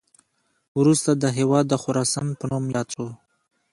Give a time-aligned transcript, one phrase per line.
[0.79, 3.07] وروسته دا هیواد د خراسان په نوم یاد شو